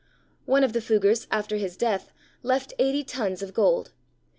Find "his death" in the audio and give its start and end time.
1.57-2.11